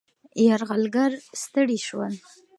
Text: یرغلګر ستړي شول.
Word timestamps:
یرغلګر 0.47 1.11
ستړي 1.41 1.79
شول. 1.87 2.13